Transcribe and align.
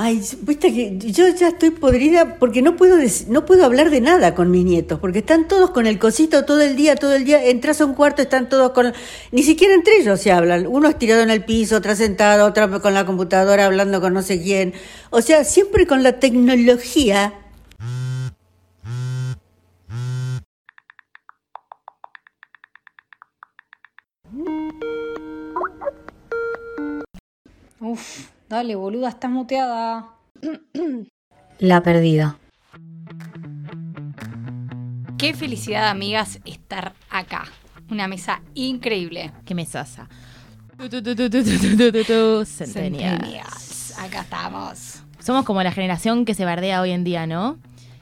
Ay, 0.00 0.22
viste 0.42 0.72
que 0.72 0.96
yo 0.96 1.26
ya 1.26 1.48
estoy 1.48 1.70
podrida 1.72 2.36
porque 2.36 2.62
no 2.62 2.76
puedo 2.76 2.98
no 3.26 3.44
puedo 3.44 3.64
hablar 3.64 3.90
de 3.90 4.00
nada 4.00 4.32
con 4.36 4.48
mis 4.48 4.64
nietos, 4.64 5.00
porque 5.00 5.18
están 5.18 5.48
todos 5.48 5.72
con 5.72 5.88
el 5.88 5.98
cosito 5.98 6.44
todo 6.44 6.60
el 6.60 6.76
día, 6.76 6.94
todo 6.94 7.16
el 7.16 7.24
día. 7.24 7.44
Entras 7.44 7.80
a 7.80 7.84
un 7.84 7.94
cuarto, 7.94 8.22
están 8.22 8.48
todos 8.48 8.70
con. 8.70 8.92
Ni 9.32 9.42
siquiera 9.42 9.74
entre 9.74 9.96
ellos 9.96 10.20
se 10.20 10.30
hablan. 10.30 10.68
Uno 10.68 10.88
estirado 10.88 11.22
en 11.22 11.30
el 11.30 11.44
piso, 11.44 11.76
otra 11.76 11.96
sentado, 11.96 12.46
otra 12.46 12.68
con 12.80 12.94
la 12.94 13.04
computadora 13.06 13.66
hablando 13.66 14.00
con 14.00 14.14
no 14.14 14.22
sé 14.22 14.40
quién. 14.40 14.72
O 15.10 15.20
sea, 15.20 15.42
siempre 15.42 15.88
con 15.88 16.04
la 16.04 16.20
tecnología. 16.20 17.34
Uf. 27.80 28.37
Dale, 28.48 28.76
boluda, 28.76 29.10
estás 29.10 29.30
muteada. 29.30 30.08
La 31.58 31.82
perdida. 31.82 32.38
Qué 35.18 35.34
felicidad, 35.34 35.90
amigas, 35.90 36.40
estar 36.46 36.94
acá. 37.10 37.44
Una 37.90 38.08
mesa 38.08 38.40
increíble. 38.54 39.32
Qué 39.44 39.54
mesaza. 39.54 40.08
Centennials. 42.48 43.98
Acá 43.98 44.20
estamos. 44.22 45.02
Somos 45.18 45.44
como 45.44 45.62
la 45.62 45.72
generación 45.72 46.24
que 46.24 46.32
se 46.32 46.46
bardea 46.46 46.80
hoy 46.80 46.92
en 46.92 47.04
día, 47.04 47.26
¿no? 47.26 47.58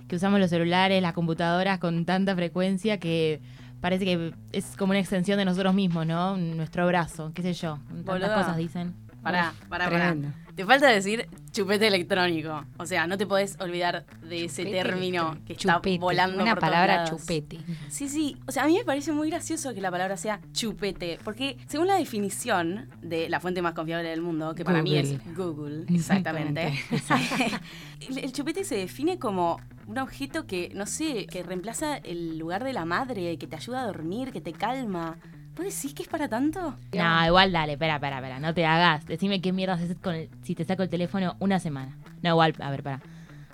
Que 0.06 0.14
usamos 0.14 0.38
los 0.38 0.50
celulares, 0.50 1.02
las 1.02 1.14
computadoras 1.14 1.80
con 1.80 2.04
tanta 2.04 2.36
frecuencia 2.36 3.00
que 3.00 3.40
parece 3.80 4.04
que 4.04 4.34
es 4.52 4.76
como 4.76 4.90
una 4.90 5.00
extensión 5.00 5.38
de 5.38 5.44
nosotros 5.44 5.74
mismos, 5.74 6.06
¿no? 6.06 6.36
Nuestro 6.36 6.86
brazo, 6.86 7.32
qué 7.34 7.42
sé 7.42 7.54
yo. 7.54 7.80
Tantas 8.04 8.30
cosas 8.30 8.56
dicen. 8.56 9.05
Pará, 9.26 9.54
pará, 9.68 9.90
pará. 9.90 10.16
Te 10.54 10.64
falta 10.64 10.88
decir 10.88 11.28
chupete 11.50 11.88
electrónico. 11.88 12.64
O 12.78 12.86
sea, 12.86 13.08
no 13.08 13.18
te 13.18 13.26
podés 13.26 13.56
olvidar 13.60 14.06
de 14.22 14.44
ese 14.44 14.64
término 14.64 15.36
que 15.44 15.54
está 15.54 15.80
volando 15.98 16.42
Una 16.42 16.52
por 16.52 16.60
palabra 16.60 17.04
chupete. 17.04 17.58
Sí, 17.88 18.08
sí. 18.08 18.36
O 18.46 18.52
sea, 18.52 18.62
a 18.62 18.66
mí 18.66 18.78
me 18.78 18.84
parece 18.84 19.10
muy 19.10 19.30
gracioso 19.30 19.74
que 19.74 19.80
la 19.80 19.90
palabra 19.90 20.16
sea 20.16 20.40
chupete. 20.52 21.18
Porque 21.24 21.58
según 21.66 21.88
la 21.88 21.96
definición 21.96 22.88
de 23.02 23.28
la 23.28 23.40
fuente 23.40 23.62
más 23.62 23.74
confiable 23.74 24.08
del 24.08 24.22
mundo, 24.22 24.54
que 24.54 24.64
para 24.64 24.80
mí 24.80 24.96
es 24.96 25.18
Google, 25.36 25.84
exactamente. 25.92 26.72
el, 28.08 28.18
el 28.18 28.32
chupete 28.32 28.62
se 28.62 28.76
define 28.76 29.18
como 29.18 29.58
un 29.88 29.98
objeto 29.98 30.46
que, 30.46 30.70
no 30.72 30.86
sé, 30.86 31.26
que 31.26 31.42
reemplaza 31.42 31.96
el 31.96 32.38
lugar 32.38 32.62
de 32.62 32.72
la 32.72 32.84
madre, 32.84 33.36
que 33.38 33.46
te 33.46 33.56
ayuda 33.56 33.82
a 33.82 33.86
dormir, 33.86 34.32
que 34.32 34.40
te 34.40 34.52
calma. 34.52 35.18
¿Vos 35.56 35.64
decís 35.64 35.94
que 35.94 36.02
es 36.02 36.08
para 36.08 36.28
tanto? 36.28 36.76
No, 36.92 37.26
igual 37.26 37.50
dale, 37.50 37.72
espera, 37.72 37.94
espera, 37.94 38.16
espera, 38.16 38.38
no 38.38 38.52
te 38.52 38.66
hagas. 38.66 39.06
Decime 39.06 39.40
qué 39.40 39.52
mierda 39.52 39.74
haces 39.74 39.96
con 39.96 40.14
el, 40.14 40.28
si 40.42 40.54
te 40.54 40.64
saco 40.64 40.82
el 40.82 40.90
teléfono 40.90 41.34
una 41.38 41.58
semana. 41.58 41.96
No, 42.22 42.30
igual, 42.30 42.54
a 42.60 42.70
ver, 42.70 42.82
para. 42.82 43.00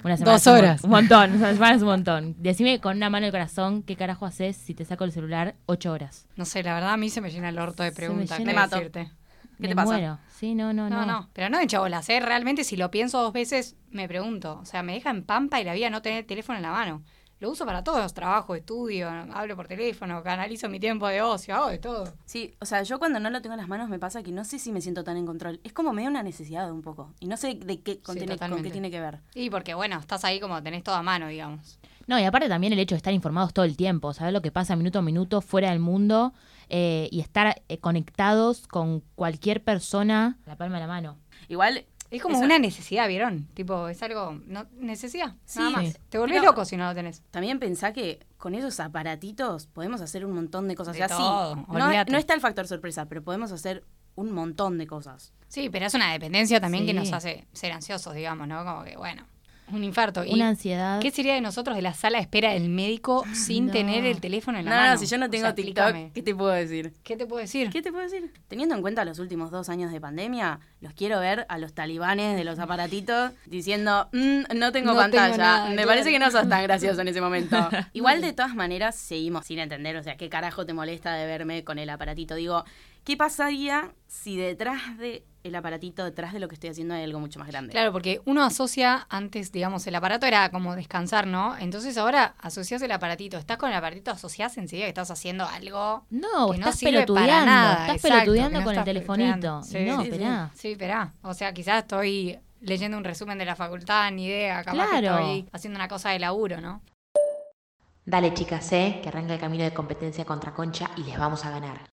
Una 0.02 0.16
semana. 0.16 0.32
Dos 0.32 0.46
horas. 0.48 0.82
Un, 0.82 0.90
montón, 0.90 1.36
una 1.36 1.52
semana 1.52 1.76
es 1.76 1.82
un 1.82 1.88
montón. 1.88 2.34
Decime 2.38 2.80
con 2.80 2.96
una 2.96 3.08
mano 3.08 3.26
el 3.26 3.30
corazón 3.30 3.84
qué 3.84 3.94
carajo 3.94 4.26
haces 4.26 4.56
si 4.56 4.74
te 4.74 4.84
saco 4.84 5.04
el 5.04 5.12
celular 5.12 5.54
ocho 5.66 5.92
horas. 5.92 6.26
No 6.34 6.44
sé, 6.44 6.64
la 6.64 6.74
verdad 6.74 6.92
a 6.92 6.96
mí 6.96 7.08
se 7.08 7.20
me 7.20 7.30
llena 7.30 7.50
el 7.50 7.58
orto 7.60 7.84
de 7.84 7.92
preguntas. 7.92 8.40
Me, 8.40 8.52
mato. 8.52 8.80
¿Qué 8.80 9.68
te 9.68 9.76
pasa? 9.76 9.92
Muero. 9.92 10.18
Sí, 10.28 10.56
no, 10.56 10.72
no, 10.72 10.90
no. 10.90 11.02
No, 11.02 11.06
no, 11.06 11.28
pero 11.32 11.50
no 11.50 11.58
de 11.58 11.68
chabolas, 11.68 12.08
¿eh? 12.08 12.18
Realmente 12.18 12.64
si 12.64 12.76
lo 12.76 12.90
pienso 12.90 13.22
dos 13.22 13.32
veces 13.32 13.76
me 13.92 14.08
pregunto. 14.08 14.58
O 14.60 14.64
sea, 14.64 14.82
me 14.82 14.94
deja 14.94 15.10
en 15.10 15.22
pampa 15.22 15.60
y 15.60 15.64
la 15.64 15.72
vida 15.72 15.88
no 15.88 16.02
tener 16.02 16.18
el 16.20 16.26
teléfono 16.26 16.56
en 16.56 16.62
la 16.62 16.72
mano. 16.72 17.04
Lo 17.42 17.50
uso 17.50 17.66
para 17.66 17.82
todos, 17.82 18.14
trabajo, 18.14 18.54
estudio, 18.54 19.08
hablo 19.08 19.56
por 19.56 19.66
teléfono, 19.66 20.22
canalizo 20.22 20.68
mi 20.68 20.78
tiempo 20.78 21.08
de 21.08 21.22
ocio, 21.22 21.56
hago 21.56 21.70
de 21.70 21.78
todo. 21.78 22.04
Sí, 22.24 22.54
o 22.60 22.64
sea, 22.64 22.84
yo 22.84 23.00
cuando 23.00 23.18
no 23.18 23.30
lo 23.30 23.42
tengo 23.42 23.54
en 23.54 23.58
las 23.58 23.66
manos 23.66 23.88
me 23.88 23.98
pasa 23.98 24.22
que 24.22 24.30
no 24.30 24.44
sé 24.44 24.60
si 24.60 24.70
me 24.70 24.80
siento 24.80 25.02
tan 25.02 25.16
en 25.16 25.26
control. 25.26 25.58
Es 25.64 25.72
como 25.72 25.92
medio 25.92 26.08
una 26.08 26.22
necesidad 26.22 26.70
un 26.70 26.82
poco. 26.82 27.12
Y 27.18 27.26
no 27.26 27.36
sé 27.36 27.56
de 27.56 27.80
qué, 27.80 27.98
con, 27.98 28.14
qué 28.14 28.70
tiene 28.70 28.92
que 28.92 29.00
ver. 29.00 29.18
Y 29.34 29.50
porque, 29.50 29.74
bueno, 29.74 29.98
estás 29.98 30.24
ahí 30.24 30.38
como 30.38 30.62
tenés 30.62 30.84
todo 30.84 30.94
a 30.94 31.02
mano, 31.02 31.26
digamos. 31.26 31.80
No, 32.06 32.16
y 32.16 32.22
aparte 32.22 32.48
también 32.48 32.72
el 32.74 32.78
hecho 32.78 32.94
de 32.94 32.98
estar 32.98 33.12
informados 33.12 33.52
todo 33.52 33.64
el 33.64 33.76
tiempo, 33.76 34.12
saber 34.12 34.32
lo 34.32 34.40
que 34.40 34.52
pasa 34.52 34.76
minuto 34.76 35.00
a 35.00 35.02
minuto 35.02 35.40
fuera 35.40 35.70
del 35.70 35.80
mundo 35.80 36.34
eh, 36.68 37.08
y 37.10 37.18
estar 37.18 37.60
eh, 37.68 37.78
conectados 37.78 38.68
con 38.68 39.00
cualquier 39.16 39.64
persona, 39.64 40.38
la 40.46 40.54
palma 40.54 40.76
de 40.76 40.82
la 40.82 40.86
mano. 40.86 41.18
Igual 41.48 41.86
es 42.16 42.22
como 42.22 42.38
una 42.38 42.58
necesidad, 42.58 43.08
¿vieron? 43.08 43.46
Tipo, 43.54 43.88
es 43.88 44.02
algo. 44.02 44.38
No, 44.46 44.66
necesidad. 44.78 45.34
nada 45.56 45.70
más. 45.70 45.98
Te 46.10 46.18
volvés 46.18 46.42
loco 46.42 46.66
si 46.66 46.76
no 46.76 46.86
lo 46.86 46.94
tenés. 46.94 47.22
También 47.30 47.58
pensá 47.58 47.94
que 47.94 48.20
con 48.36 48.54
esos 48.54 48.80
aparatitos 48.80 49.66
podemos 49.66 50.02
hacer 50.02 50.26
un 50.26 50.32
montón 50.32 50.68
de 50.68 50.74
cosas. 50.74 50.94
De 50.94 51.08
todo, 51.08 51.56
no, 51.56 52.04
no, 52.04 52.18
está 52.18 52.34
el 52.34 52.42
factor 52.42 52.66
sorpresa, 52.66 53.06
pero 53.06 53.22
podemos 53.22 53.50
hacer 53.50 53.84
un 54.14 54.30
montón 54.30 54.76
de 54.76 54.86
cosas. 54.86 55.32
Sí, 55.48 55.70
pero 55.70 55.86
es 55.86 55.94
una 55.94 56.12
dependencia 56.12 56.60
también 56.60 56.84
que 56.84 56.92
nos 56.92 57.10
hace 57.14 57.46
ser 57.54 57.72
ansiosos, 57.72 58.14
digamos, 58.14 58.46
¿no? 58.46 58.62
Como 58.62 58.84
que, 58.84 58.96
bueno 58.96 59.24
un 59.72 59.84
infarto. 59.84 60.22
Una 60.28 60.48
ansiedad. 60.48 61.00
¿Qué 61.00 61.10
sería 61.10 61.34
de 61.34 61.40
nosotros 61.40 61.76
de 61.76 61.82
la 61.82 61.94
sala 61.94 62.18
de 62.18 62.22
espera 62.22 62.52
del 62.52 62.68
médico 62.68 63.24
sin 63.32 63.70
tener 63.70 64.04
el 64.04 64.20
teléfono 64.20 64.58
en 64.58 64.66
la 64.66 64.70
mano? 64.70 64.92
No, 64.92 64.98
si 64.98 65.06
yo 65.06 65.18
no 65.18 65.30
tengo 65.30 65.52
TikTok, 65.54 66.12
¿qué 66.12 66.22
te 66.22 66.34
puedo 66.34 66.50
decir? 66.50 66.92
¿Qué 67.02 67.16
te 67.16 67.26
puedo 67.26 67.40
decir? 67.40 67.70
¿Qué 67.70 67.82
te 67.82 67.90
puedo 67.90 68.04
decir? 68.04 68.32
Teniendo 68.48 68.74
en 68.74 68.82
cuenta 68.82 69.04
los 69.04 69.18
últimos 69.18 69.50
dos 69.50 69.68
años 69.68 69.92
de 69.92 70.00
pandemia, 70.00 70.60
los 70.80 70.92
quiero 70.92 71.20
ver 71.20 71.46
a 71.48 71.58
los 71.58 71.72
talibanes 71.72 72.36
de 72.36 72.44
los 72.44 72.58
aparatitos 72.58 73.32
diciendo, 73.46 74.08
mm, 74.12 74.56
no 74.56 74.72
tengo 74.72 74.94
pantalla. 74.94 75.70
Me 75.70 75.86
parece 75.86 76.10
que 76.10 76.18
no 76.18 76.30
sos 76.30 76.48
tan 76.48 76.62
gracioso 76.62 77.00
en 77.00 77.08
ese 77.08 77.20
momento. 77.20 77.56
Igual 77.92 78.20
de 78.20 78.32
todas 78.32 78.54
maneras 78.54 78.96
seguimos 78.96 79.46
sin 79.46 79.58
entender, 79.58 79.96
o 79.96 80.02
sea, 80.02 80.16
¿qué 80.16 80.28
carajo 80.28 80.66
te 80.66 80.72
molesta 80.72 81.14
de 81.14 81.26
verme 81.26 81.64
con 81.64 81.78
el 81.78 81.90
aparatito? 81.90 82.34
Digo, 82.34 82.64
¿qué 83.04 83.16
pasaría 83.16 83.94
si 84.06 84.36
detrás 84.36 84.98
de 84.98 85.24
el 85.42 85.54
aparatito 85.54 86.04
detrás 86.04 86.32
de 86.32 86.40
lo 86.40 86.48
que 86.48 86.54
estoy 86.54 86.70
haciendo 86.70 86.94
hay 86.94 87.02
algo 87.02 87.18
mucho 87.20 87.38
más 87.38 87.48
grande. 87.48 87.72
Claro, 87.72 87.92
porque 87.92 88.20
uno 88.26 88.44
asocia 88.44 89.06
antes, 89.08 89.52
digamos, 89.52 89.86
el 89.86 89.94
aparato 89.94 90.26
era 90.26 90.50
como 90.50 90.76
descansar, 90.76 91.26
¿no? 91.26 91.56
Entonces 91.58 91.96
ahora 91.98 92.34
asocias 92.38 92.80
el 92.82 92.92
aparatito, 92.92 93.38
estás 93.38 93.56
con 93.56 93.70
el 93.70 93.76
aparatito, 93.76 94.10
asociás 94.10 94.56
enseguida 94.58 94.86
que 94.86 94.90
estás 94.90 95.10
haciendo 95.10 95.44
algo. 95.44 96.06
No, 96.10 96.50
que 96.50 96.58
estás 96.58 96.82
no 96.82 96.90
pelotudeando, 96.90 97.80
estás 97.80 98.02
pelotudeando 98.02 98.62
con 98.62 98.76
el 98.76 98.84
telefonito. 98.84 99.62
Sí, 99.62 99.84
no, 99.84 100.02
esperá. 100.02 100.50
Sí, 100.54 100.72
esperá. 100.72 101.12
O 101.22 101.34
sea, 101.34 101.52
quizás 101.52 101.82
estoy 101.82 102.38
leyendo 102.60 102.96
un 102.96 103.04
resumen 103.04 103.38
de 103.38 103.44
la 103.44 103.56
facultad, 103.56 104.10
ni 104.12 104.26
idea, 104.26 104.62
capaz 104.62 104.88
que 104.90 105.06
estoy 105.06 105.48
haciendo 105.52 105.76
una 105.76 105.88
cosa 105.88 106.10
de 106.10 106.20
laburo, 106.20 106.60
¿no? 106.60 106.82
Dale, 108.04 108.34
chicas, 108.34 108.72
¿eh? 108.72 109.00
que 109.02 109.08
arranca 109.08 109.34
el 109.34 109.40
camino 109.40 109.62
de 109.62 109.72
competencia 109.72 110.24
contra 110.24 110.52
Concha 110.52 110.90
y 110.96 111.04
les 111.04 111.16
vamos 111.18 111.44
a 111.44 111.50
ganar. 111.50 111.91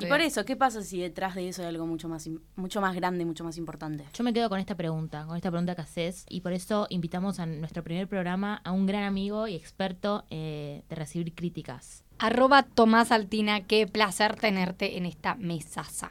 Y 0.00 0.06
por 0.06 0.20
eso, 0.20 0.44
¿qué 0.44 0.54
pasa 0.54 0.82
si 0.82 1.00
detrás 1.00 1.34
de 1.34 1.48
eso 1.48 1.62
hay 1.62 1.68
algo 1.68 1.84
mucho 1.84 2.08
más, 2.08 2.28
mucho 2.54 2.80
más 2.80 2.94
grande, 2.94 3.24
mucho 3.24 3.42
más 3.42 3.58
importante? 3.58 4.04
Yo 4.14 4.22
me 4.22 4.32
quedo 4.32 4.48
con 4.48 4.60
esta 4.60 4.76
pregunta, 4.76 5.24
con 5.26 5.36
esta 5.36 5.50
pregunta 5.50 5.74
que 5.74 5.82
haces, 5.82 6.24
y 6.28 6.40
por 6.40 6.52
eso 6.52 6.86
invitamos 6.88 7.40
a 7.40 7.46
nuestro 7.46 7.82
primer 7.82 8.06
programa 8.06 8.60
a 8.64 8.70
un 8.70 8.86
gran 8.86 9.02
amigo 9.02 9.48
y 9.48 9.56
experto 9.56 10.24
eh, 10.30 10.84
de 10.88 10.94
recibir 10.94 11.34
críticas. 11.34 12.04
Arroba 12.20 12.62
Tomás 12.62 13.10
Altina, 13.10 13.66
qué 13.66 13.88
placer 13.88 14.36
tenerte 14.36 14.96
en 14.98 15.06
esta 15.06 15.34
mesaza. 15.34 16.10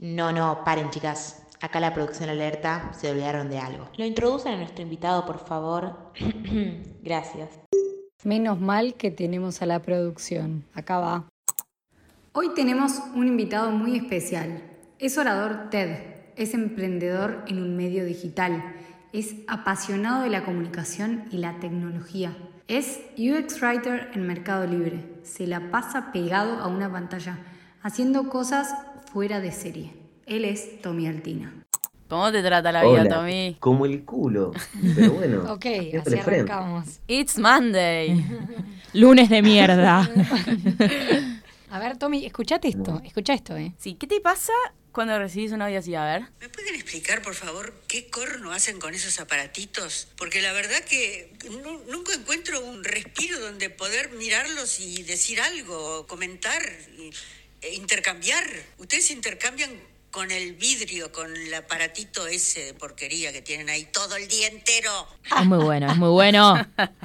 No, 0.00 0.32
no, 0.32 0.64
paren 0.64 0.88
chicas. 0.88 1.46
Acá 1.60 1.80
la 1.80 1.92
producción 1.92 2.30
alerta, 2.30 2.90
se 2.94 3.10
olvidaron 3.10 3.50
de 3.50 3.58
algo. 3.58 3.90
Lo 3.98 4.06
introducen 4.06 4.54
a 4.54 4.56
nuestro 4.56 4.82
invitado, 4.82 5.26
por 5.26 5.38
favor. 5.38 6.12
Gracias. 7.02 7.50
Menos 8.24 8.58
mal 8.58 8.94
que 8.94 9.10
tenemos 9.10 9.60
a 9.60 9.66
la 9.66 9.80
producción. 9.80 10.64
Acá 10.72 10.98
va. 10.98 11.26
Hoy 12.32 12.50
tenemos 12.54 12.92
un 13.16 13.26
invitado 13.26 13.72
muy 13.72 13.96
especial. 13.96 14.62
Es 15.00 15.18
orador 15.18 15.68
TED, 15.68 15.96
es 16.36 16.54
emprendedor 16.54 17.44
en 17.48 17.60
un 17.60 17.76
medio 17.76 18.04
digital, 18.04 18.62
es 19.12 19.34
apasionado 19.48 20.22
de 20.22 20.30
la 20.30 20.44
comunicación 20.44 21.24
y 21.32 21.38
la 21.38 21.58
tecnología. 21.58 22.36
Es 22.68 23.00
UX 23.18 23.60
Writer 23.60 24.12
en 24.14 24.28
Mercado 24.28 24.64
Libre. 24.64 25.02
Se 25.24 25.48
la 25.48 25.72
pasa 25.72 26.12
pegado 26.12 26.60
a 26.60 26.68
una 26.68 26.88
pantalla, 26.92 27.40
haciendo 27.82 28.28
cosas 28.28 28.76
fuera 29.12 29.40
de 29.40 29.50
serie. 29.50 29.92
Él 30.24 30.44
es 30.44 30.80
Tommy 30.82 31.08
Altina. 31.08 31.52
¿Cómo 32.08 32.30
te 32.30 32.44
trata 32.44 32.70
la 32.70 32.84
vida, 32.84 33.08
Tommy? 33.08 33.56
Como 33.58 33.86
el 33.86 34.04
culo. 34.04 34.52
Pero 34.94 35.14
bueno. 35.14 35.42
ok, 35.52 35.66
así 36.00 36.16
arrancamos. 36.16 37.00
It's 37.08 37.36
Monday. 37.38 38.24
Lunes 38.92 39.28
de 39.28 39.42
mierda. 39.42 40.08
A 41.70 41.78
ver, 41.78 41.96
Tommy, 41.96 42.26
escuchate 42.26 42.68
esto, 42.68 43.00
escucha 43.04 43.32
esto, 43.32 43.56
¿eh? 43.56 43.72
Sí, 43.78 43.94
¿qué 43.94 44.08
te 44.08 44.20
pasa 44.20 44.52
cuando 44.90 45.16
recibís 45.18 45.52
un 45.52 45.62
audio 45.62 45.78
así? 45.78 45.94
A 45.94 46.04
ver. 46.04 46.22
¿Me 46.40 46.48
pueden 46.48 46.74
explicar, 46.74 47.22
por 47.22 47.34
favor, 47.34 47.72
qué 47.86 48.10
corno 48.10 48.50
hacen 48.50 48.80
con 48.80 48.92
esos 48.92 49.20
aparatitos? 49.20 50.08
Porque 50.16 50.42
la 50.42 50.52
verdad 50.52 50.82
que 50.82 51.32
nunca 51.88 52.12
encuentro 52.12 52.60
un 52.64 52.82
respiro 52.82 53.38
donde 53.38 53.70
poder 53.70 54.10
mirarlos 54.10 54.80
y 54.80 55.04
decir 55.04 55.40
algo, 55.40 56.08
comentar, 56.08 56.60
e 57.62 57.74
intercambiar. 57.74 58.44
Ustedes 58.78 59.12
intercambian 59.12 59.70
con 60.10 60.30
el 60.30 60.54
vidrio, 60.54 61.12
con 61.12 61.34
el 61.34 61.54
aparatito 61.54 62.26
ese 62.26 62.66
de 62.66 62.74
porquería 62.74 63.32
que 63.32 63.42
tienen 63.42 63.68
ahí 63.68 63.86
todo 63.92 64.16
el 64.16 64.26
día 64.26 64.48
entero. 64.48 64.90
Es 65.38 65.46
muy 65.46 65.58
bueno, 65.58 65.90
es 65.90 65.96
muy 65.96 66.10
bueno. 66.10 66.54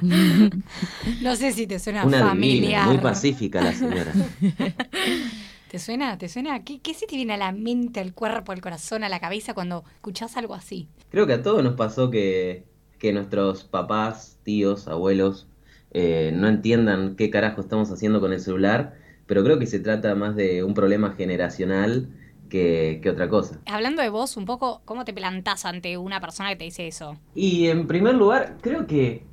no 1.22 1.36
sé 1.36 1.52
si 1.52 1.66
te 1.66 1.78
suena 1.78 2.08
familiar. 2.08 2.86
muy 2.86 2.98
pacífica 2.98 3.62
la 3.62 3.72
señora. 3.72 4.12
¿Te 5.70 5.78
suena? 5.78 6.16
¿Te 6.18 6.28
suena? 6.28 6.64
¿Qué, 6.64 6.80
¿Qué 6.80 6.94
se 6.94 7.06
te 7.06 7.16
viene 7.16 7.34
a 7.34 7.36
la 7.36 7.52
mente, 7.52 8.00
al 8.00 8.14
cuerpo, 8.14 8.52
al 8.52 8.60
corazón, 8.60 9.04
a 9.04 9.08
la 9.08 9.20
cabeza 9.20 9.52
cuando 9.54 9.84
escuchás 9.94 10.36
algo 10.36 10.54
así? 10.54 10.88
Creo 11.10 11.26
que 11.26 11.34
a 11.34 11.42
todos 11.42 11.62
nos 11.62 11.74
pasó 11.74 12.10
que, 12.10 12.64
que 12.98 13.12
nuestros 13.12 13.64
papás, 13.64 14.38
tíos, 14.42 14.88
abuelos 14.88 15.46
eh, 15.92 16.32
no 16.34 16.48
entiendan 16.48 17.16
qué 17.16 17.30
carajo 17.30 17.60
estamos 17.60 17.90
haciendo 17.90 18.20
con 18.20 18.32
el 18.32 18.40
celular, 18.40 18.94
pero 19.26 19.42
creo 19.44 19.58
que 19.58 19.66
se 19.66 19.80
trata 19.80 20.14
más 20.14 20.36
de 20.36 20.62
un 20.62 20.74
problema 20.74 21.14
generacional 21.14 22.08
que, 22.48 23.00
que, 23.02 23.10
otra 23.10 23.28
cosa. 23.28 23.60
Hablando 23.66 24.02
de 24.02 24.08
vos, 24.08 24.36
un 24.36 24.44
poco, 24.44 24.82
¿cómo 24.84 25.04
te 25.04 25.12
plantás 25.12 25.64
ante 25.64 25.96
una 25.98 26.20
persona 26.20 26.50
que 26.50 26.56
te 26.56 26.64
dice 26.64 26.86
eso? 26.86 27.16
Y 27.34 27.66
en 27.68 27.86
primer 27.86 28.14
lugar, 28.14 28.56
creo 28.60 28.86
que 28.86 29.24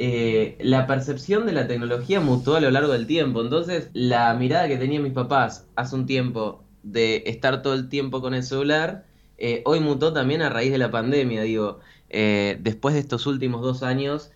eh, 0.00 0.56
la 0.60 0.86
percepción 0.86 1.44
de 1.44 1.52
la 1.52 1.66
tecnología 1.66 2.20
mutó 2.20 2.54
a 2.54 2.60
lo 2.60 2.70
largo 2.70 2.92
del 2.92 3.08
tiempo. 3.08 3.40
Entonces, 3.40 3.90
la 3.94 4.32
mirada 4.34 4.68
que 4.68 4.76
tenían 4.76 5.02
mis 5.02 5.12
papás 5.12 5.66
hace 5.74 5.96
un 5.96 6.06
tiempo 6.06 6.62
de 6.84 7.24
estar 7.26 7.62
todo 7.62 7.74
el 7.74 7.88
tiempo 7.88 8.20
con 8.20 8.32
el 8.32 8.44
celular, 8.44 9.06
eh, 9.38 9.62
hoy 9.64 9.80
mutó 9.80 10.12
también 10.12 10.40
a 10.40 10.50
raíz 10.50 10.70
de 10.70 10.78
la 10.78 10.92
pandemia. 10.92 11.42
Digo, 11.42 11.80
eh, 12.10 12.58
después 12.60 12.94
de 12.94 13.00
estos 13.00 13.26
últimos 13.26 13.60
dos 13.60 13.82
años, 13.82 14.30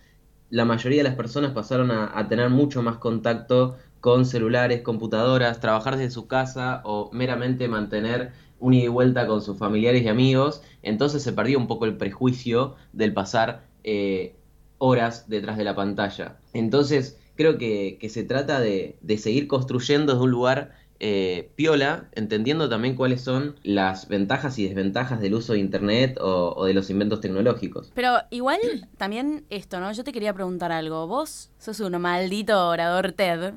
la 0.53 0.65
mayoría 0.65 0.99
de 0.99 1.09
las 1.09 1.15
personas 1.15 1.51
pasaron 1.51 1.89
a, 1.89 2.27
tener 2.29 2.51
mucho 2.51 2.83
más 2.83 2.97
contacto 2.97 3.75
con 4.01 4.23
celulares, 4.23 4.83
computadoras, 4.83 5.59
trabajar 5.59 5.97
desde 5.97 6.11
su 6.11 6.27
casa 6.27 6.81
o 6.85 7.09
meramente 7.11 7.67
mantener 7.67 8.33
un 8.59 8.75
ida 8.75 8.85
y 8.85 8.87
vuelta 8.87 9.25
con 9.25 9.41
sus 9.41 9.57
familiares 9.57 10.03
y 10.03 10.09
amigos. 10.09 10.61
Entonces 10.83 11.23
se 11.23 11.33
perdió 11.33 11.57
un 11.57 11.65
poco 11.65 11.85
el 11.85 11.97
prejuicio 11.97 12.75
del 12.91 13.13
pasar 13.13 13.63
horas 14.77 15.27
detrás 15.27 15.57
de 15.57 15.63
la 15.63 15.75
pantalla. 15.75 16.37
Entonces, 16.53 17.17
creo 17.35 17.57
que, 17.57 17.97
se 18.11 18.23
trata 18.23 18.59
de, 18.59 18.99
seguir 19.17 19.47
construyendo 19.47 20.13
desde 20.13 20.23
un 20.23 20.29
lugar 20.29 20.75
eh, 21.05 21.51
piola, 21.57 22.05
entendiendo 22.13 22.69
también 22.69 22.95
cuáles 22.95 23.19
son 23.19 23.59
las 23.61 24.07
ventajas 24.07 24.57
y 24.57 24.65
desventajas 24.65 25.19
del 25.19 25.33
uso 25.33 25.51
de 25.51 25.59
Internet 25.59 26.17
o, 26.21 26.63
de 26.63 26.73
los 26.73 26.89
inventos 26.89 27.19
tecnológicos. 27.19 27.91
Pero 27.93 28.19
igual 28.29 28.59
también 28.95 29.43
esto, 29.49 29.81
¿no? 29.81 29.91
Yo 29.91 30.05
te 30.05 30.13
quería 30.13 30.33
preguntar 30.33 30.71
algo. 30.71 31.05
Vos 31.05 31.51
sos 31.57 31.81
un 31.81 31.99
maldito 31.99 32.69
orador 32.69 33.11
TED. 33.11 33.55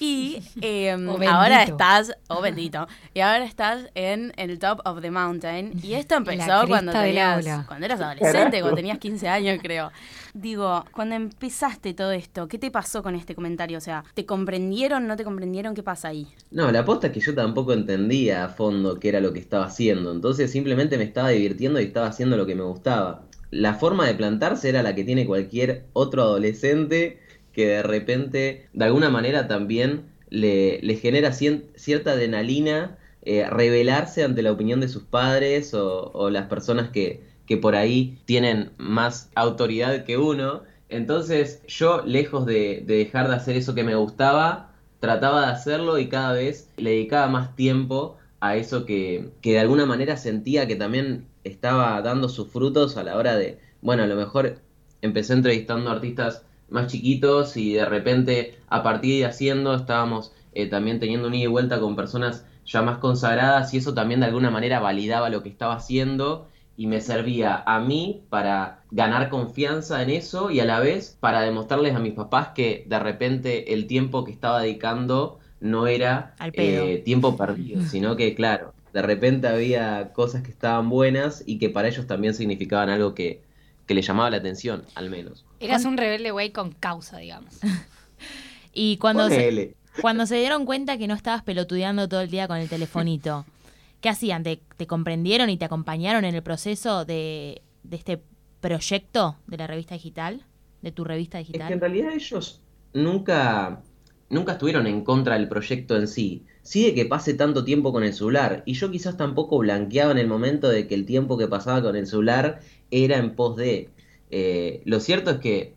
Y 0.00 0.42
em, 0.60 1.08
ahora 1.28 1.62
estás, 1.62 2.12
oh 2.28 2.40
bendito, 2.40 2.86
y 3.14 3.20
ahora 3.20 3.44
estás 3.44 3.88
en 3.94 4.32
el 4.36 4.58
top 4.58 4.80
of 4.84 5.00
the 5.00 5.10
mountain. 5.10 5.72
Y 5.82 5.94
esto 5.94 6.16
empezó 6.16 6.66
cuando 6.66 6.92
tenías, 6.92 7.66
cuando 7.66 7.86
eras 7.86 8.00
adolescente, 8.00 8.60
cuando 8.60 8.76
tenías 8.76 8.98
15 8.98 9.28
años, 9.28 9.58
creo. 9.62 9.90
Digo, 10.34 10.84
cuando 10.92 11.14
empezaste 11.14 11.94
todo 11.94 12.12
esto, 12.12 12.48
¿qué 12.48 12.58
te 12.58 12.70
pasó 12.70 13.02
con 13.02 13.14
este 13.14 13.34
comentario? 13.34 13.78
O 13.78 13.80
sea, 13.80 14.04
¿te 14.14 14.24
comprendieron, 14.26 15.06
no 15.06 15.16
te 15.16 15.24
comprendieron? 15.24 15.74
¿Qué 15.74 15.82
pasa 15.82 16.08
ahí? 16.08 16.28
No, 16.50 16.70
la 16.70 16.80
aposta 16.80 17.08
es 17.08 17.12
que 17.12 17.20
yo 17.20 17.34
tampoco 17.34 17.72
entendía 17.72 18.44
a 18.44 18.48
fondo 18.48 19.00
qué 19.00 19.08
era 19.08 19.20
lo 19.20 19.32
que 19.32 19.40
estaba 19.40 19.66
haciendo. 19.66 20.12
Entonces 20.12 20.50
simplemente 20.50 20.98
me 20.98 21.04
estaba 21.04 21.30
divirtiendo 21.30 21.80
y 21.80 21.84
estaba 21.84 22.06
haciendo 22.06 22.36
lo 22.36 22.46
que 22.46 22.54
me 22.54 22.62
gustaba. 22.62 23.22
La 23.50 23.74
forma 23.74 24.06
de 24.06 24.14
plantarse 24.14 24.68
era 24.68 24.82
la 24.82 24.94
que 24.94 25.04
tiene 25.04 25.26
cualquier 25.26 25.86
otro 25.94 26.22
adolescente 26.22 27.18
que 27.58 27.66
de 27.66 27.82
repente, 27.82 28.68
de 28.72 28.84
alguna 28.84 29.10
manera 29.10 29.48
también 29.48 30.04
le, 30.30 30.78
genera 31.02 31.32
cierta 31.32 32.12
adrenalina 32.12 32.98
eh, 33.22 33.50
revelarse 33.50 34.22
ante 34.22 34.42
la 34.42 34.52
opinión 34.52 34.78
de 34.78 34.86
sus 34.86 35.02
padres 35.02 35.74
o, 35.74 36.30
las 36.30 36.46
personas 36.46 36.90
que, 36.90 37.24
por 37.60 37.74
ahí 37.74 38.16
tienen 38.26 38.70
más 38.78 39.32
autoridad 39.34 40.04
que 40.04 40.18
uno. 40.18 40.62
Entonces 40.88 41.60
yo, 41.66 42.02
lejos 42.06 42.46
de, 42.46 42.84
dejar 42.86 43.26
de 43.26 43.34
hacer 43.34 43.56
eso 43.56 43.74
que 43.74 43.82
me 43.82 43.96
gustaba, 43.96 44.70
trataba 45.00 45.46
de 45.46 45.52
hacerlo 45.52 45.98
y 45.98 46.08
cada 46.08 46.34
vez 46.34 46.70
le 46.76 46.90
dedicaba 46.90 47.26
más 47.26 47.56
tiempo 47.56 48.18
a 48.38 48.54
eso 48.54 48.86
que, 48.86 49.30
que 49.42 49.54
de 49.54 49.58
alguna 49.58 49.84
manera 49.84 50.16
sentía 50.16 50.68
que 50.68 50.76
también 50.76 51.26
estaba 51.42 52.00
dando 52.02 52.28
sus 52.28 52.52
frutos 52.52 52.96
a 52.96 53.02
la 53.02 53.16
hora 53.16 53.36
de, 53.36 53.58
bueno, 53.82 54.04
a 54.04 54.06
lo 54.06 54.14
mejor 54.14 54.60
empecé 55.02 55.32
entrevistando 55.32 55.90
artistas 55.90 56.44
más 56.70 56.86
chiquitos 56.88 57.56
y 57.56 57.74
de 57.74 57.84
repente 57.84 58.58
a 58.68 58.82
partir 58.82 59.20
de 59.20 59.26
haciendo 59.26 59.74
estábamos 59.74 60.32
eh, 60.52 60.66
también 60.66 61.00
teniendo 61.00 61.28
un 61.28 61.34
ida 61.34 61.44
y 61.44 61.48
vuelta 61.48 61.80
con 61.80 61.96
personas 61.96 62.44
ya 62.66 62.82
más 62.82 62.98
consagradas 62.98 63.72
y 63.72 63.78
eso 63.78 63.94
también 63.94 64.20
de 64.20 64.26
alguna 64.26 64.50
manera 64.50 64.80
validaba 64.80 65.30
lo 65.30 65.42
que 65.42 65.48
estaba 65.48 65.74
haciendo 65.74 66.48
y 66.76 66.86
me 66.86 67.00
servía 67.00 67.62
a 67.66 67.80
mí 67.80 68.22
para 68.28 68.82
ganar 68.90 69.30
confianza 69.30 70.02
en 70.02 70.10
eso 70.10 70.50
y 70.50 70.60
a 70.60 70.64
la 70.64 70.78
vez 70.78 71.16
para 71.18 71.40
demostrarles 71.40 71.94
a 71.94 71.98
mis 71.98 72.12
papás 72.12 72.50
que 72.54 72.84
de 72.86 72.98
repente 72.98 73.74
el 73.74 73.86
tiempo 73.86 74.24
que 74.24 74.32
estaba 74.32 74.60
dedicando 74.60 75.40
no 75.60 75.86
era 75.86 76.34
eh, 76.40 77.02
tiempo 77.04 77.36
perdido, 77.36 77.82
sino 77.88 78.16
que 78.16 78.34
claro, 78.34 78.74
de 78.92 79.02
repente 79.02 79.48
había 79.48 80.12
cosas 80.12 80.42
que 80.42 80.50
estaban 80.50 80.88
buenas 80.88 81.42
y 81.46 81.58
que 81.58 81.68
para 81.68 81.88
ellos 81.88 82.06
también 82.06 82.34
significaban 82.34 82.90
algo 82.90 83.14
que, 83.14 83.42
que 83.88 83.94
le 83.94 84.02
llamaba 84.02 84.30
la 84.30 84.36
atención, 84.36 84.84
al 84.94 85.08
menos. 85.08 85.46
Eras 85.58 85.86
un 85.86 85.96
rebelde 85.96 86.30
güey 86.30 86.52
con 86.52 86.72
causa, 86.72 87.16
digamos. 87.16 87.58
y 88.74 88.98
cuando 88.98 89.28
se, 89.28 89.74
cuando 90.02 90.26
se 90.26 90.36
dieron 90.36 90.66
cuenta 90.66 90.98
que 90.98 91.08
no 91.08 91.14
estabas 91.14 91.42
pelotudeando 91.42 92.06
todo 92.06 92.20
el 92.20 92.30
día 92.30 92.46
con 92.46 92.58
el 92.58 92.68
telefonito, 92.68 93.46
¿qué 94.02 94.10
hacían? 94.10 94.44
¿Te, 94.44 94.60
comprendieron 94.86 95.48
y 95.48 95.56
te 95.56 95.64
acompañaron 95.64 96.26
en 96.26 96.34
el 96.34 96.42
proceso 96.42 97.06
de, 97.06 97.62
este 97.90 98.20
proyecto 98.60 99.36
de 99.46 99.56
la 99.56 99.66
revista 99.66 99.94
digital? 99.94 100.44
¿De 100.82 100.92
tu 100.92 101.02
revista 101.02 101.38
digital? 101.38 101.62
Es 101.62 101.66
que 101.68 101.74
en 101.74 101.80
realidad 101.80 102.12
ellos 102.12 102.60
nunca, 102.92 103.80
nunca 104.30 104.52
estuvieron 104.52 104.86
en 104.86 105.02
contra 105.04 105.34
del 105.34 105.48
proyecto 105.48 105.96
en 105.96 106.08
sí. 106.08 106.46
Sí 106.62 106.84
de 106.84 106.94
que 106.94 107.06
pase 107.06 107.34
tanto 107.34 107.64
tiempo 107.64 107.92
con 107.92 108.04
el 108.04 108.12
celular. 108.12 108.62
Y 108.66 108.74
yo 108.74 108.90
quizás 108.90 109.16
tampoco 109.16 109.58
blanqueaba 109.58 110.12
en 110.12 110.18
el 110.18 110.28
momento 110.28 110.68
de 110.68 110.86
que 110.86 110.94
el 110.94 111.06
tiempo 111.06 111.38
que 111.38 111.48
pasaba 111.48 111.82
con 111.82 111.96
el 111.96 112.06
celular 112.06 112.60
era 112.90 113.16
en 113.18 113.34
pos 113.34 113.56
de. 113.56 113.90
Eh, 114.30 114.82
lo 114.84 115.00
cierto 115.00 115.30
es 115.30 115.38
que 115.38 115.74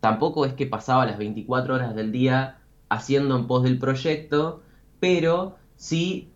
tampoco 0.00 0.44
es 0.46 0.54
que 0.54 0.66
pasaba 0.66 1.06
las 1.06 1.18
24 1.18 1.74
horas 1.74 1.94
del 1.94 2.12
día 2.12 2.58
haciendo 2.88 3.36
en 3.36 3.46
pos 3.46 3.62
del 3.62 3.78
proyecto, 3.78 4.62
pero 5.00 5.56
sí 5.76 6.28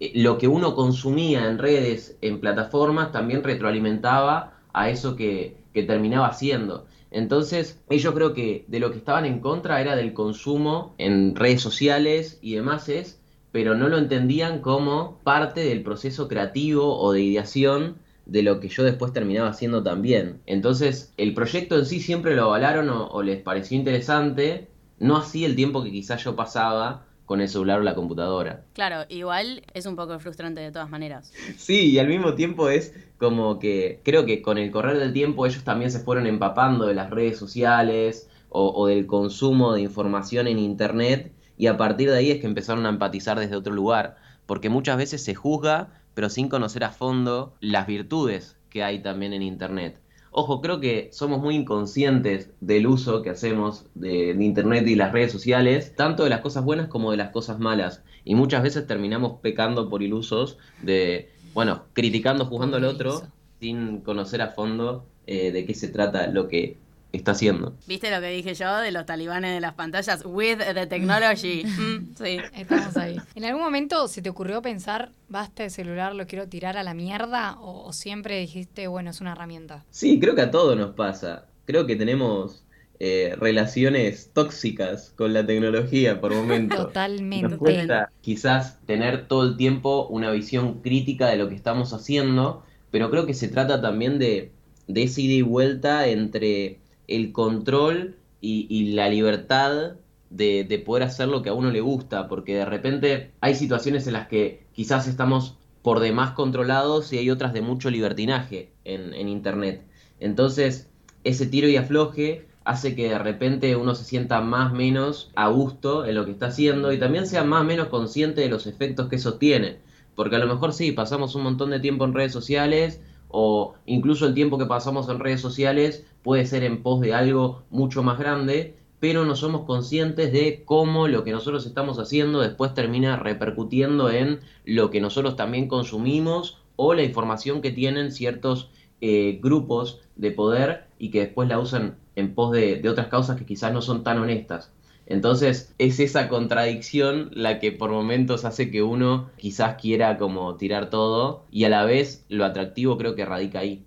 eh, 0.00 0.12
lo 0.16 0.38
que 0.38 0.48
uno 0.48 0.74
consumía 0.74 1.48
en 1.48 1.58
redes, 1.58 2.16
en 2.20 2.40
plataformas, 2.40 3.12
también 3.12 3.44
retroalimentaba 3.44 4.54
a 4.72 4.90
eso 4.90 5.16
que, 5.16 5.56
que 5.72 5.84
terminaba 5.84 6.28
haciendo. 6.28 6.86
Entonces, 7.10 7.80
ellos 7.88 8.14
creo 8.14 8.34
que 8.34 8.64
de 8.68 8.80
lo 8.80 8.90
que 8.90 8.98
estaban 8.98 9.24
en 9.24 9.40
contra 9.40 9.80
era 9.80 9.96
del 9.96 10.12
consumo 10.12 10.94
en 10.98 11.34
redes 11.34 11.62
sociales 11.62 12.38
y 12.42 12.54
demás, 12.54 12.88
es, 12.88 13.20
pero 13.52 13.74
no 13.74 13.88
lo 13.88 13.98
entendían 13.98 14.60
como 14.60 15.18
parte 15.24 15.60
del 15.60 15.82
proceso 15.82 16.28
creativo 16.28 16.98
o 16.98 17.12
de 17.12 17.22
ideación 17.22 17.96
de 18.26 18.42
lo 18.42 18.60
que 18.60 18.68
yo 18.68 18.84
después 18.84 19.12
terminaba 19.12 19.48
haciendo 19.48 19.82
también. 19.82 20.42
Entonces, 20.46 21.14
el 21.16 21.32
proyecto 21.32 21.78
en 21.78 21.86
sí 21.86 22.00
siempre 22.00 22.36
lo 22.36 22.44
avalaron 22.44 22.90
o, 22.90 23.22
les 23.22 23.40
pareció 23.40 23.76
interesante, 23.78 24.68
no 24.98 25.16
así 25.16 25.44
el 25.46 25.56
tiempo 25.56 25.82
que 25.82 25.90
quizás 25.90 26.22
yo 26.22 26.36
pasaba 26.36 27.06
con 27.28 27.42
el 27.42 27.48
celular 27.50 27.80
o 27.80 27.82
la 27.82 27.94
computadora. 27.94 28.64
Claro, 28.72 29.04
igual 29.10 29.62
es 29.74 29.84
un 29.84 29.96
poco 29.96 30.18
frustrante 30.18 30.62
de 30.62 30.72
todas 30.72 30.88
maneras. 30.88 31.30
Sí, 31.58 31.90
y 31.90 31.98
al 31.98 32.08
mismo 32.08 32.32
tiempo 32.32 32.70
es 32.70 32.94
como 33.18 33.58
que 33.58 34.00
creo 34.02 34.24
que 34.24 34.40
con 34.40 34.56
el 34.56 34.70
correr 34.70 34.96
del 34.98 35.12
tiempo 35.12 35.44
ellos 35.44 35.62
también 35.62 35.90
se 35.90 36.00
fueron 36.00 36.26
empapando 36.26 36.86
de 36.86 36.94
las 36.94 37.10
redes 37.10 37.38
sociales 37.38 38.30
o, 38.48 38.72
o 38.74 38.86
del 38.86 39.06
consumo 39.06 39.74
de 39.74 39.82
información 39.82 40.46
en 40.46 40.58
Internet 40.58 41.30
y 41.58 41.66
a 41.66 41.76
partir 41.76 42.10
de 42.10 42.16
ahí 42.16 42.30
es 42.30 42.40
que 42.40 42.46
empezaron 42.46 42.86
a 42.86 42.88
empatizar 42.88 43.38
desde 43.38 43.56
otro 43.56 43.74
lugar, 43.74 44.16
porque 44.46 44.70
muchas 44.70 44.96
veces 44.96 45.22
se 45.22 45.34
juzga 45.34 45.90
pero 46.14 46.30
sin 46.30 46.48
conocer 46.48 46.82
a 46.82 46.90
fondo 46.90 47.54
las 47.60 47.86
virtudes 47.86 48.56
que 48.70 48.82
hay 48.82 49.02
también 49.02 49.34
en 49.34 49.42
Internet. 49.42 50.00
Ojo, 50.30 50.60
creo 50.60 50.80
que 50.80 51.08
somos 51.12 51.40
muy 51.40 51.56
inconscientes 51.56 52.50
del 52.60 52.86
uso 52.86 53.22
que 53.22 53.30
hacemos 53.30 53.86
de, 53.94 54.30
Internet 54.38 54.86
y 54.86 54.94
las 54.94 55.12
redes 55.12 55.32
sociales, 55.32 55.94
tanto 55.96 56.24
de 56.24 56.30
las 56.30 56.40
cosas 56.40 56.64
buenas 56.64 56.88
como 56.88 57.10
de 57.10 57.16
las 57.16 57.30
cosas 57.30 57.58
malas. 57.58 58.02
Y 58.24 58.34
muchas 58.34 58.62
veces 58.62 58.86
terminamos 58.86 59.40
pecando 59.40 59.88
por 59.88 60.02
ilusos 60.02 60.58
de, 60.82 61.30
bueno, 61.54 61.84
criticando, 61.94 62.44
juzgando 62.44 62.76
al 62.76 62.84
otro, 62.84 63.22
sin 63.60 64.00
conocer 64.00 64.42
a 64.42 64.48
fondo 64.48 65.06
eh, 65.26 65.50
de 65.50 65.64
qué 65.64 65.74
se 65.74 65.88
trata 65.88 66.26
lo 66.26 66.48
que 66.48 66.76
está 67.12 67.32
haciendo. 67.32 67.74
¿Viste 67.86 68.10
lo 68.10 68.20
que 68.20 68.28
dije 68.28 68.54
yo 68.54 68.76
de 68.78 68.92
los 68.92 69.06
talibanes 69.06 69.54
de 69.54 69.60
las 69.60 69.74
pantallas? 69.74 70.22
With 70.24 70.58
the 70.58 70.86
technology. 70.86 71.64
Mm, 71.78 72.14
sí. 72.16 72.38
Estamos 72.54 72.96
ahí. 72.96 73.16
¿En 73.34 73.44
algún 73.44 73.62
momento 73.62 74.08
se 74.08 74.20
te 74.20 74.30
ocurrió 74.30 74.60
pensar, 74.62 75.12
basta 75.28 75.62
de 75.62 75.70
celular, 75.70 76.14
lo 76.14 76.26
quiero 76.26 76.48
tirar 76.48 76.76
a 76.76 76.82
la 76.82 76.92
mierda? 76.92 77.56
¿O, 77.60 77.92
siempre 77.92 78.40
dijiste, 78.40 78.88
bueno, 78.88 79.10
es 79.10 79.20
una 79.20 79.32
herramienta? 79.32 79.84
Sí, 79.90 80.18
creo 80.18 80.34
que 80.34 80.42
a 80.42 80.50
todos 80.50 80.76
nos 80.76 80.94
pasa. 80.94 81.46
Creo 81.66 81.86
que 81.86 81.94
tenemos 81.94 82.64
eh, 82.98 83.36
relaciones 83.38 84.30
tóxicas 84.32 85.12
con 85.16 85.32
la 85.32 85.46
tecnología 85.46 86.20
por 86.20 86.34
momentos. 86.34 86.78
Totalmente. 86.88 87.48
Nos 87.48 87.58
cuesta 87.58 88.10
quizás 88.22 88.80
tener 88.86 89.28
todo 89.28 89.44
el 89.44 89.56
tiempo 89.56 90.08
una 90.08 90.32
visión 90.32 90.80
crítica 90.80 91.28
de 91.28 91.36
lo 91.36 91.48
que 91.48 91.54
estamos 91.54 91.92
haciendo, 91.92 92.64
pero 92.90 93.08
creo 93.10 93.24
que 93.24 93.34
se 93.34 93.46
trata 93.46 93.80
también 93.80 94.18
de, 94.18 94.50
de 94.88 95.02
esa 95.04 95.20
ida 95.20 95.34
y 95.34 95.42
vuelta 95.42 96.08
entre 96.08 96.80
el 97.08 97.32
control 97.32 98.16
y, 98.40 98.92
la 98.92 99.08
libertad 99.08 99.96
de, 100.30 100.64
de, 100.64 100.78
poder 100.78 101.02
hacer 101.02 101.28
lo 101.28 101.42
que 101.42 101.48
a 101.48 101.54
uno 101.54 101.70
le 101.70 101.80
gusta, 101.80 102.28
porque 102.28 102.54
de 102.54 102.64
repente 102.64 103.32
hay 103.40 103.54
situaciones 103.56 104.06
en 104.06 104.12
las 104.12 104.28
que 104.28 104.66
quizás 104.72 105.08
estamos 105.08 105.56
por 105.82 106.00
demás 106.00 106.32
controlados 106.32 107.12
y 107.12 107.18
hay 107.18 107.30
otras 107.30 107.52
de 107.52 107.62
mucho 107.62 107.90
libertinaje 107.90 108.72
en, 108.84 109.14
en 109.14 109.28
Internet. 109.28 109.82
Entonces, 110.20 110.88
ese 111.24 111.46
tiro 111.46 111.68
y 111.68 111.76
afloje 111.76 112.46
hace 112.64 112.94
que 112.94 113.08
de 113.08 113.18
repente 113.18 113.74
uno 113.76 113.94
se 113.94 114.04
sienta 114.04 114.42
más 114.42 114.72
o 114.72 114.74
menos 114.74 115.30
a 115.34 115.48
gusto 115.48 116.04
en 116.04 116.14
lo 116.14 116.26
que 116.26 116.32
está 116.32 116.46
haciendo 116.48 116.92
y 116.92 116.98
también 116.98 117.26
sea 117.26 117.42
más 117.42 117.62
o 117.62 117.64
menos 117.64 117.88
consciente 117.88 118.42
de 118.42 118.50
los 118.50 118.66
efectos 118.66 119.08
que 119.08 119.16
eso 119.16 119.34
tiene. 119.34 119.78
Porque 120.14 120.36
a 120.36 120.38
lo 120.38 120.46
mejor 120.46 120.74
sí, 120.74 120.92
pasamos 120.92 121.34
un 121.34 121.44
montón 121.44 121.70
de 121.70 121.80
tiempo 121.80 122.04
en 122.04 122.12
redes 122.12 122.32
sociales 122.32 123.00
o 123.28 123.74
incluso 123.86 124.26
el 124.26 124.34
tiempo 124.34 124.58
que 124.58 124.66
pasamos 124.66 125.08
en 125.08 125.18
redes 125.18 125.40
sociales 125.40 126.06
puede 126.22 126.46
ser 126.46 126.64
en 126.64 126.82
pos 126.82 127.00
de 127.00 127.14
algo 127.14 127.62
mucho 127.70 128.02
más 128.02 128.18
grande, 128.18 128.74
pero 129.00 129.24
no 129.24 129.36
somos 129.36 129.62
conscientes 129.62 130.32
de 130.32 130.62
cómo 130.64 131.08
lo 131.08 131.24
que 131.24 131.32
nosotros 131.32 131.66
estamos 131.66 131.98
haciendo 131.98 132.40
después 132.40 132.74
termina 132.74 133.16
repercutiendo 133.16 134.10
en 134.10 134.40
lo 134.64 134.90
que 134.90 135.00
nosotros 135.00 135.36
también 135.36 135.68
consumimos 135.68 136.58
o 136.76 136.94
la 136.94 137.02
información 137.02 137.62
que 137.62 137.70
tienen 137.70 138.12
ciertos 138.12 138.70
eh, 139.00 139.38
grupos 139.42 140.00
de 140.16 140.32
poder 140.32 140.86
y 140.98 141.10
que 141.10 141.20
después 141.20 141.48
la 141.48 141.60
usan 141.60 141.96
en 142.16 142.34
pos 142.34 142.52
de, 142.52 142.76
de 142.76 142.88
otras 142.88 143.06
causas 143.06 143.36
que 143.36 143.46
quizás 143.46 143.72
no 143.72 143.82
son 143.82 144.02
tan 144.02 144.18
honestas. 144.18 144.72
Entonces 145.08 145.74
es 145.78 146.00
esa 146.00 146.28
contradicción 146.28 147.30
la 147.32 147.60
que 147.60 147.72
por 147.72 147.90
momentos 147.90 148.44
hace 148.44 148.70
que 148.70 148.82
uno 148.82 149.30
quizás 149.38 149.80
quiera 149.80 150.18
como 150.18 150.56
tirar 150.56 150.90
todo 150.90 151.46
y 151.50 151.64
a 151.64 151.70
la 151.70 151.84
vez 151.86 152.26
lo 152.28 152.44
atractivo 152.44 152.98
creo 152.98 153.14
que 153.14 153.24
radica 153.24 153.60
ahí. 153.60 153.82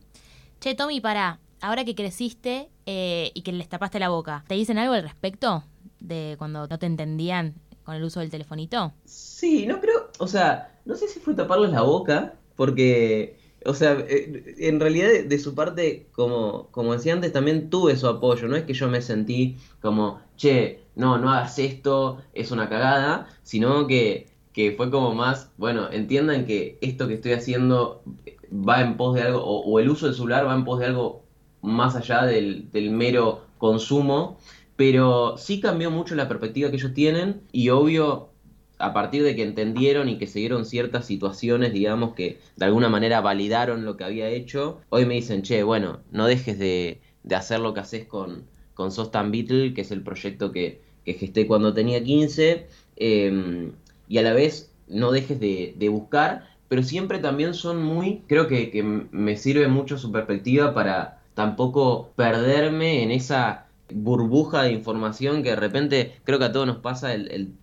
Che, 0.59 0.73
Tommy, 0.73 0.99
para, 0.99 1.39
ahora 1.61 1.85
que 1.85 1.93
creciste 1.93 2.69
eh, 2.87 3.29
y 3.35 3.43
que 3.43 3.51
les 3.51 3.69
tapaste 3.69 3.99
la 3.99 4.09
boca, 4.09 4.43
¿te 4.47 4.55
dicen 4.55 4.79
algo 4.79 4.95
al 4.95 5.03
respecto 5.03 5.63
de 5.99 6.35
cuando 6.39 6.67
no 6.67 6.79
te 6.79 6.87
entendían 6.87 7.53
con 7.83 7.93
el 7.93 8.03
uso 8.03 8.19
del 8.19 8.31
telefonito? 8.31 8.91
Sí, 9.05 9.67
no 9.67 9.79
creo, 9.79 10.09
o 10.17 10.27
sea, 10.27 10.79
no 10.85 10.95
sé 10.95 11.07
si 11.07 11.19
fue 11.19 11.35
taparles 11.35 11.69
la 11.69 11.83
boca, 11.83 12.33
porque 12.55 13.37
o 13.65 13.73
sea, 13.73 13.97
eh, 14.09 14.55
en 14.57 14.79
realidad 14.79 15.09
de, 15.25 15.39
su 15.39 15.53
parte, 15.53 16.07
como, 16.13 16.69
como 16.71 16.93
decía 16.93 17.13
antes, 17.13 17.31
también 17.31 17.69
tuve 17.69 17.95
su 17.95 18.07
apoyo. 18.07 18.47
No 18.47 18.55
es 18.55 18.63
que 18.63 18.73
yo 18.73 18.89
me 18.89 19.01
sentí 19.01 19.57
como, 19.81 20.19
che, 20.35 20.79
no, 21.01 21.17
no 21.17 21.31
hagas 21.31 21.57
esto, 21.57 22.21
es 22.33 22.51
una 22.51 22.69
cagada, 22.69 23.27
sino 23.41 23.87
que, 23.87 24.27
que 24.53 24.73
fue 24.73 24.91
como 24.91 25.15
más, 25.15 25.51
bueno, 25.57 25.89
entiendan 25.91 26.45
que 26.45 26.77
esto 26.81 27.07
que 27.07 27.15
estoy 27.15 27.33
haciendo 27.33 28.03
va 28.51 28.81
en 28.81 28.97
pos 28.97 29.15
de 29.15 29.23
algo, 29.23 29.43
o, 29.43 29.79
el 29.79 29.89
uso 29.89 30.05
del 30.05 30.15
celular 30.15 30.47
va 30.47 30.53
en 30.53 30.63
pos 30.63 30.79
de 30.79 30.85
algo 30.85 31.23
más 31.63 31.95
allá 31.95 32.23
del, 32.25 32.69
del 32.71 32.91
mero 32.91 33.41
consumo. 33.57 34.37
Pero 34.75 35.37
sí 35.37 35.59
cambió 35.59 35.89
mucho 35.91 36.15
la 36.15 36.27
perspectiva 36.27 36.69
que 36.69 36.77
ellos 36.77 36.93
tienen 36.93 37.41
y 37.51 37.69
obvio 37.69 38.29
a 38.77 38.93
partir 38.93 39.23
de 39.23 39.35
que 39.35 39.43
entendieron 39.43 40.07
y 40.07 40.17
que 40.17 40.27
siguieron 40.27 40.65
ciertas 40.65 41.05
situaciones, 41.05 41.73
digamos, 41.73 42.13
que 42.13 42.39
de 42.55 42.65
alguna 42.65 42.89
manera 42.89 43.21
validaron 43.21 43.85
lo 43.85 43.97
que 43.97 44.03
había 44.03 44.29
hecho, 44.29 44.81
hoy 44.89 45.05
me 45.05 45.15
dicen, 45.15 45.41
che, 45.43 45.63
bueno, 45.63 45.99
no 46.11 46.25
dejes 46.27 46.57
de, 46.59 47.01
hacer 47.35 47.59
lo 47.59 47.73
que 47.73 47.81
haces 47.81 48.05
con, 48.05 48.45
con 48.73 48.91
Sostan 48.91 49.31
Beetle, 49.31 49.73
que 49.73 49.81
es 49.81 49.91
el 49.91 50.03
proyecto 50.03 50.51
que, 50.51 50.81
que 51.05 51.13
gesté 51.13 51.47
cuando 51.47 51.73
tenía 51.73 52.03
15, 52.03 52.67
em, 52.97 53.71
y 54.07 54.17
a 54.17 54.21
la 54.21 54.33
vez 54.33 54.71
no 54.87 55.11
dejes 55.11 55.39
de, 55.39 55.89
buscar, 55.89 56.47
pero 56.67 56.83
siempre 56.83 57.19
también 57.19 57.53
son 57.53 57.83
muy, 57.83 58.21
creo 58.27 58.47
que, 58.47 58.71
que 58.71 58.83
me 58.83 59.37
sirve 59.37 59.67
mucho 59.67 59.97
su 59.97 60.11
perspectiva 60.11 60.73
para 60.73 61.21
tampoco 61.33 62.11
perderme 62.15 63.03
en 63.03 63.11
esa 63.11 63.67
burbuja 63.93 64.63
de 64.63 64.71
información 64.71 65.43
que 65.43 65.49
de 65.51 65.55
repente 65.55 66.15
creo 66.23 66.39
que 66.39 66.45
a 66.45 66.51
todos 66.51 66.67
nos 66.67 66.77
pasa 66.77 67.13
el, 67.13 67.53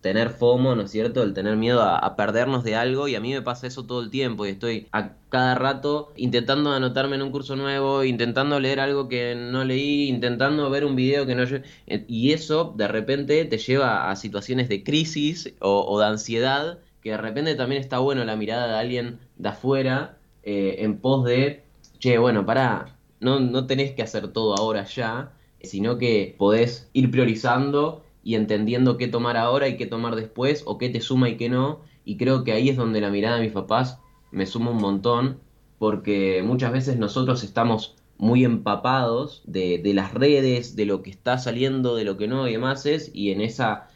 tener 0.00 0.30
FOMO, 0.30 0.74
¿no 0.74 0.82
es 0.82 0.90
cierto? 0.90 1.22
El 1.22 1.34
tener 1.34 1.56
miedo 1.56 1.82
a, 1.82 2.16
perdernos 2.16 2.64
de 2.64 2.76
algo 2.76 3.08
y 3.08 3.14
a 3.14 3.20
mí 3.20 3.32
me 3.32 3.42
pasa 3.42 3.66
eso 3.66 3.84
todo 3.86 4.00
el 4.02 4.10
tiempo 4.10 4.46
y 4.46 4.50
estoy 4.50 4.88
a 4.92 5.12
cada 5.28 5.54
rato 5.54 6.12
intentando 6.16 6.72
anotarme 6.72 7.16
en 7.16 7.22
un 7.22 7.30
curso 7.30 7.56
nuevo, 7.56 8.04
intentando 8.04 8.60
leer 8.60 8.80
algo 8.80 9.08
que 9.08 9.34
no 9.34 9.64
leí, 9.64 10.08
intentando 10.08 10.68
ver 10.70 10.84
un 10.84 10.96
video 10.96 11.26
que 11.26 11.34
no... 11.34 11.44
Y 11.86 12.32
eso 12.32 12.74
de 12.76 12.88
repente 12.88 13.44
te 13.44 13.58
lleva 13.58 14.10
a 14.10 14.16
situaciones 14.16 14.68
de 14.68 14.82
crisis 14.82 15.54
o, 15.60 15.98
de 16.00 16.06
ansiedad 16.06 16.78
que 17.02 17.10
de 17.10 17.16
repente 17.16 17.54
también 17.54 17.80
está 17.80 17.98
bueno 17.98 18.24
la 18.24 18.36
mirada 18.36 18.66
de 18.68 18.74
alguien 18.74 19.20
de 19.36 19.48
afuera 19.50 20.18
eh, 20.42 20.76
en 20.80 20.98
pos 20.98 21.24
de, 21.24 21.62
che, 21.98 22.18
bueno, 22.18 22.44
pará, 22.44 22.96
no, 23.20 23.40
no 23.40 23.66
tenés 23.66 23.92
que 23.92 24.02
hacer 24.02 24.28
todo 24.28 24.56
ahora 24.56 24.84
ya 24.84 25.32
sino 25.62 25.98
que 25.98 26.34
podés 26.38 26.88
ir 26.92 27.10
priorizando 27.10 28.04
y 28.22 28.34
entendiendo 28.34 28.96
qué 28.96 29.08
tomar 29.08 29.36
ahora 29.36 29.68
y 29.68 29.76
qué 29.76 29.86
tomar 29.86 30.16
después, 30.16 30.62
o 30.66 30.78
qué 30.78 30.88
te 30.88 31.00
suma 31.00 31.28
y 31.28 31.36
qué 31.36 31.48
no. 31.48 31.80
Y 32.04 32.16
creo 32.16 32.44
que 32.44 32.52
ahí 32.52 32.68
es 32.68 32.76
donde 32.76 33.00
la 33.00 33.10
mirada 33.10 33.36
de 33.36 33.44
mis 33.44 33.52
papás 33.52 34.00
me 34.30 34.46
suma 34.46 34.70
un 34.70 34.78
montón, 34.78 35.38
porque 35.78 36.42
muchas 36.44 36.72
veces 36.72 36.98
nosotros 36.98 37.44
estamos 37.44 37.96
muy 38.18 38.44
empapados 38.44 39.42
de, 39.46 39.80
las 39.94 40.12
redes, 40.12 40.76
de 40.76 40.86
lo 40.86 41.02
que 41.02 41.10
está 41.10 41.38
saliendo, 41.38 41.94
de 41.94 42.04
lo 42.04 42.16
que 42.16 42.28
no 42.28 42.48
y 42.48 42.52
demás 42.52 42.84
es, 42.84 43.10
y 43.14 43.30
en 43.30 43.40
esa 43.40 43.88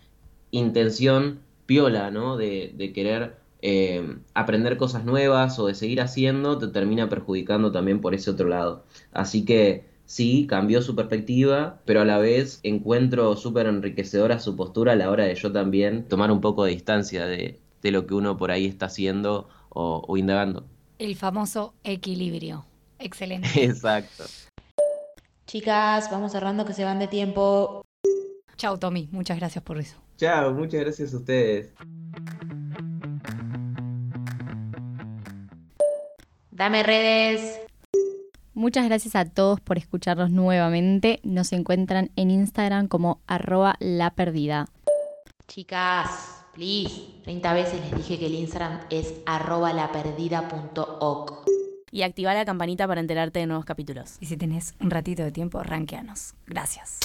intención 0.53 1.41
piola, 1.67 2.11
¿no? 2.11 2.37
De, 2.37 2.93
querer 2.95 3.37
eh, 3.61 4.17
aprender 4.35 4.77
cosas 4.77 5.05
nuevas 5.05 5.59
o 5.59 5.67
de 5.67 5.75
seguir 5.75 6.01
haciendo, 6.01 6.59
te 6.59 6.69
termina 6.69 7.09
perjudicando 7.09 7.73
también 7.73 8.01
por 8.01 8.15
ese 8.15 8.31
otro 8.31 8.49
lado. 8.49 8.85
Así 9.13 9.45
que 9.45 9.92
sí, 10.13 10.47
cambió 10.47 10.83
su 10.83 10.95
perspectiva, 10.95 11.81
pero 11.87 12.03
a 12.03 12.05
la 12.05 12.19
vez 12.19 12.61
encuentro 12.65 13.35
súper 13.35 13.67
enriquecedora 13.67 14.39
su 14.41 14.57
postura 14.57 14.93
a 14.93 14.97
la 14.97 15.11
hora 15.11 15.25
de 15.25 15.35
yo 15.35 15.51
también 15.53 16.07
tomar 16.07 16.31
un 16.31 16.43
poco 16.43 16.65
de 16.65 16.73
distancia 16.73 17.25
de, 17.25 17.59
lo 17.83 18.07
que 18.07 18.13
uno 18.13 18.37
por 18.37 18.51
ahí 18.51 18.67
está 18.67 18.87
haciendo 18.87 19.49
o, 19.71 20.17
indagando. 20.19 20.67
El 20.99 21.17
famoso 21.17 21.73
equilibrio. 21.83 22.67
Excelente. 22.99 23.49
Exacto. 23.65 24.25
Chicas, 25.47 26.11
vamos 26.11 26.33
cerrando 26.33 26.67
que 26.67 26.75
se 26.75 26.85
van 26.85 26.99
de 26.99 27.09
tiempo. 27.09 27.83
Chao, 28.57 28.79
Tommy. 28.79 29.09
Muchas 29.13 29.39
gracias 29.39 29.65
por 29.65 29.79
eso. 29.79 29.97
Chao, 30.19 30.53
muchas 30.53 30.81
gracias 30.81 31.15
a 31.15 31.17
ustedes. 31.17 31.71
Dame 36.51 36.83
redes. 36.83 37.62
Muchas 38.55 38.85
gracias 38.85 39.17
a 39.17 39.25
todos 39.25 39.61
por 39.61 39.79
escucharnos 39.79 40.31
nuevamente. 40.31 41.21
Nos 41.23 41.53
encuentran 41.53 42.11
en 42.17 42.31
Instagram 42.31 42.87
como 42.87 43.21
arroba 43.27 43.77
la 43.81 44.11
perdida. 44.11 44.67
Chicas, 45.49 46.45
please, 46.53 46.91
30 47.25 47.53
veces 47.55 47.81
les 47.81 47.97
dije 47.97 48.19
que 48.19 48.27
el 48.27 48.35
Instagram 48.35 48.81
es 48.91 49.15
arroba 49.25 49.73
laperdida.oc. 49.73 51.47
Y 51.91 52.03
activa 52.03 52.35
la 52.35 52.45
campanita 52.45 52.87
para 52.87 53.01
enterarte 53.01 53.39
de 53.41 53.47
nuevos 53.47 53.65
capítulos. 53.65 54.17
Y 54.21 54.27
si 54.27 54.37
tenés 54.37 54.75
un 54.81 54.91
ratito 54.91 55.23
de 55.23 55.33
tiempo, 55.33 55.63
ranqueanos. 55.63 56.35
Gracias. 56.47 57.01